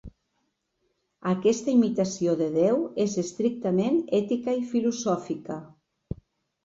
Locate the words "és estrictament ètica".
3.05-4.57